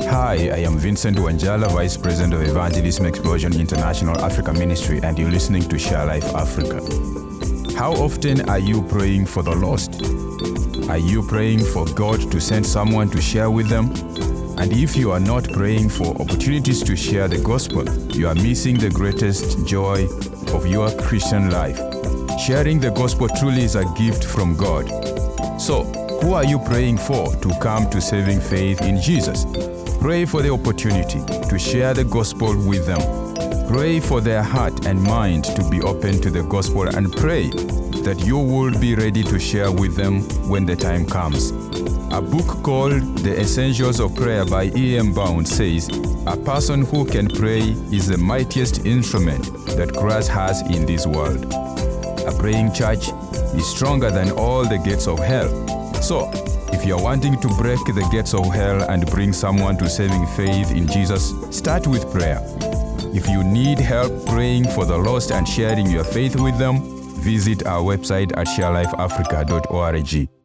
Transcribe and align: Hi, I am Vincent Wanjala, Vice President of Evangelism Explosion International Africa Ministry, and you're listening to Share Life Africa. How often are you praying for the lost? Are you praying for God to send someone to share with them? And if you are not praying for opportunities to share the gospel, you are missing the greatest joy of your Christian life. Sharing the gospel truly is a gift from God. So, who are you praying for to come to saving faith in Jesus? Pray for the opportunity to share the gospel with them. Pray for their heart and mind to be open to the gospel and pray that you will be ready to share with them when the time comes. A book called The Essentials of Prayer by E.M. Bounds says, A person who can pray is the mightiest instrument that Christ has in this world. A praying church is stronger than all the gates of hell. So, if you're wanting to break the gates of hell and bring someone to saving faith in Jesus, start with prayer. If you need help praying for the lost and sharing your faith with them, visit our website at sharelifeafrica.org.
Hi, 0.00 0.34
I 0.34 0.58
am 0.58 0.78
Vincent 0.78 1.18
Wanjala, 1.18 1.70
Vice 1.70 1.96
President 1.96 2.32
of 2.32 2.42
Evangelism 2.42 3.06
Explosion 3.06 3.58
International 3.58 4.18
Africa 4.22 4.52
Ministry, 4.52 5.00
and 5.02 5.18
you're 5.18 5.30
listening 5.30 5.62
to 5.68 5.78
Share 5.78 6.06
Life 6.06 6.34
Africa. 6.34 6.80
How 7.76 7.92
often 7.92 8.48
are 8.48 8.58
you 8.58 8.82
praying 8.82 9.26
for 9.26 9.42
the 9.42 9.54
lost? 9.54 10.02
Are 10.88 10.98
you 10.98 11.22
praying 11.22 11.64
for 11.64 11.84
God 11.84 12.30
to 12.32 12.40
send 12.40 12.66
someone 12.66 13.10
to 13.10 13.20
share 13.20 13.50
with 13.50 13.68
them? 13.68 13.90
And 14.58 14.72
if 14.72 14.96
you 14.96 15.12
are 15.12 15.20
not 15.20 15.44
praying 15.52 15.90
for 15.90 16.16
opportunities 16.20 16.82
to 16.84 16.96
share 16.96 17.28
the 17.28 17.38
gospel, 17.38 17.84
you 18.16 18.28
are 18.28 18.34
missing 18.34 18.78
the 18.78 18.90
greatest 18.90 19.66
joy 19.66 20.06
of 20.54 20.66
your 20.66 20.90
Christian 21.02 21.50
life. 21.50 21.78
Sharing 22.40 22.80
the 22.80 22.90
gospel 22.90 23.28
truly 23.28 23.62
is 23.64 23.76
a 23.76 23.84
gift 23.96 24.24
from 24.24 24.56
God. 24.56 24.88
So, 25.60 25.84
who 26.22 26.34
are 26.34 26.44
you 26.44 26.58
praying 26.60 26.96
for 26.98 27.34
to 27.36 27.50
come 27.60 27.90
to 27.90 28.00
saving 28.00 28.40
faith 28.40 28.80
in 28.82 29.00
Jesus? 29.00 29.44
Pray 30.00 30.24
for 30.24 30.40
the 30.40 30.50
opportunity 30.50 31.20
to 31.48 31.58
share 31.58 31.94
the 31.94 32.04
gospel 32.04 32.56
with 32.66 32.86
them. 32.86 33.00
Pray 33.66 33.98
for 33.98 34.20
their 34.20 34.42
heart 34.42 34.86
and 34.86 35.02
mind 35.02 35.44
to 35.44 35.68
be 35.68 35.82
open 35.82 36.20
to 36.20 36.30
the 36.30 36.42
gospel 36.44 36.88
and 36.88 37.12
pray 37.16 37.48
that 38.04 38.22
you 38.24 38.38
will 38.38 38.70
be 38.78 38.94
ready 38.94 39.24
to 39.24 39.38
share 39.38 39.70
with 39.72 39.96
them 39.96 40.22
when 40.48 40.64
the 40.64 40.76
time 40.76 41.06
comes. 41.06 41.50
A 42.12 42.20
book 42.20 42.62
called 42.62 43.18
The 43.18 43.40
Essentials 43.40 43.98
of 43.98 44.14
Prayer 44.14 44.44
by 44.44 44.64
E.M. 44.76 45.12
Bounds 45.12 45.50
says, 45.50 45.88
A 46.26 46.36
person 46.36 46.84
who 46.84 47.04
can 47.04 47.26
pray 47.28 47.60
is 47.90 48.06
the 48.06 48.18
mightiest 48.18 48.86
instrument 48.86 49.44
that 49.76 49.92
Christ 49.92 50.28
has 50.28 50.60
in 50.62 50.86
this 50.86 51.04
world. 51.06 51.52
A 52.26 52.32
praying 52.38 52.74
church 52.74 53.08
is 53.54 53.66
stronger 53.66 54.10
than 54.10 54.30
all 54.32 54.64
the 54.64 54.78
gates 54.78 55.08
of 55.08 55.18
hell. 55.18 55.50
So, 56.02 56.28
if 56.72 56.84
you're 56.84 57.00
wanting 57.00 57.40
to 57.40 57.48
break 57.48 57.78
the 57.84 58.08
gates 58.10 58.34
of 58.34 58.46
hell 58.46 58.82
and 58.90 59.08
bring 59.10 59.32
someone 59.32 59.76
to 59.78 59.88
saving 59.88 60.26
faith 60.26 60.72
in 60.72 60.88
Jesus, 60.88 61.32
start 61.56 61.86
with 61.86 62.10
prayer. 62.10 62.40
If 63.14 63.28
you 63.28 63.44
need 63.44 63.78
help 63.78 64.26
praying 64.26 64.64
for 64.70 64.84
the 64.84 64.98
lost 64.98 65.30
and 65.30 65.46
sharing 65.46 65.86
your 65.86 66.04
faith 66.04 66.34
with 66.34 66.58
them, 66.58 66.80
visit 67.20 67.66
our 67.66 67.82
website 67.82 68.36
at 68.36 68.48
sharelifeafrica.org. 68.48 70.41